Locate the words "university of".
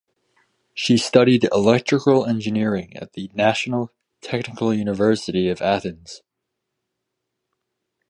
4.73-5.61